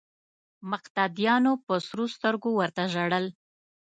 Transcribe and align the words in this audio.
مقتدیانو 0.71 1.53
په 1.65 1.73
سرو 1.87 2.05
سترګو 2.15 2.49
ورته 2.59 2.83
ژړل. 2.93 3.25